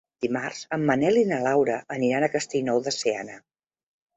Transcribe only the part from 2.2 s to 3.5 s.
a Castellnou de Seana.